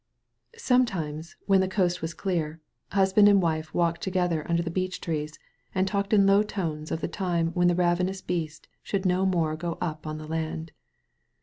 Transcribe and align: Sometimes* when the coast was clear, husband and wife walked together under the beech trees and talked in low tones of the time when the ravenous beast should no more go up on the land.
Sometimes* 0.57 1.35
when 1.45 1.61
the 1.61 1.67
coast 1.67 2.01
was 2.01 2.15
clear, 2.15 2.59
husband 2.91 3.29
and 3.29 3.39
wife 3.39 3.71
walked 3.71 4.01
together 4.01 4.43
under 4.49 4.63
the 4.63 4.71
beech 4.71 4.99
trees 4.99 5.37
and 5.75 5.87
talked 5.87 6.11
in 6.11 6.25
low 6.25 6.41
tones 6.41 6.89
of 6.91 7.01
the 7.01 7.07
time 7.07 7.49
when 7.49 7.67
the 7.67 7.75
ravenous 7.75 8.19
beast 8.19 8.67
should 8.81 9.05
no 9.05 9.27
more 9.27 9.55
go 9.55 9.77
up 9.79 10.07
on 10.07 10.17
the 10.17 10.25
land. 10.27 10.71